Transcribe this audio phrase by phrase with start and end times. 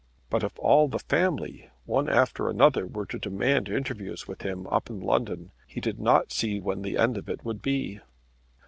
[0.31, 4.89] But if all the family, one after another, were to demand interviews with him up
[4.89, 7.99] in London, he did not see when the end of it would be.